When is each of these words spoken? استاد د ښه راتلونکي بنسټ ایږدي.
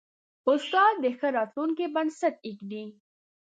استاد 0.51 0.93
د 1.03 1.05
ښه 1.17 1.27
راتلونکي 1.37 1.85
بنسټ 1.95 2.35
ایږدي. 2.47 2.83